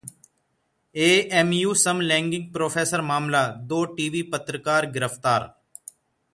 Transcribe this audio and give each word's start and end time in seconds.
AMU 0.95 1.73
समलैंगिक 1.81 2.51
professor 2.53 3.01
मामला: 3.11 3.45
दो 3.73 3.83
टीवी 3.95 4.21
पत्रकार 4.33 4.91
गिरफ्तार 4.91 5.49